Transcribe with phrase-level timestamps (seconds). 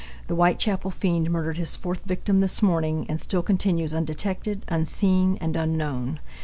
[0.25, 5.55] The Whitechapel fiend murdered his fourth victim this morning and still continues undetected, unseen, and
[5.55, 6.19] unknown.